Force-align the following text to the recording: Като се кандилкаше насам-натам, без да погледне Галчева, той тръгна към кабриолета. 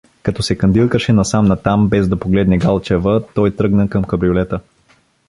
Като 0.23 0.43
се 0.43 0.55
кандилкаше 0.57 1.13
насам-натам, 1.13 1.87
без 1.89 2.09
да 2.09 2.19
погледне 2.19 2.57
Галчева, 2.57 3.23
той 3.33 3.55
тръгна 3.55 3.89
към 3.89 4.03
кабриолета. 4.03 4.59